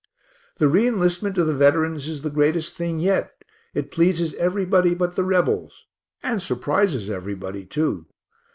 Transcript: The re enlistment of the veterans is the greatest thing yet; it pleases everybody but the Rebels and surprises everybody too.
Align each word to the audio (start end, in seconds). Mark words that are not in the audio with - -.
The 0.57 0.67
re 0.67 0.87
enlistment 0.87 1.37
of 1.37 1.45
the 1.45 1.53
veterans 1.53 2.07
is 2.07 2.23
the 2.23 2.31
greatest 2.31 2.73
thing 2.73 2.99
yet; 2.99 3.39
it 3.75 3.91
pleases 3.91 4.33
everybody 4.33 4.95
but 4.95 5.13
the 5.15 5.23
Rebels 5.23 5.85
and 6.23 6.41
surprises 6.41 7.07
everybody 7.07 7.65
too. 7.65 8.07